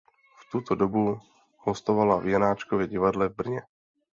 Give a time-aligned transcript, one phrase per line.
[0.41, 1.19] V tuto dobu
[1.57, 3.61] hostovala v Janáčkově divadle v Brně.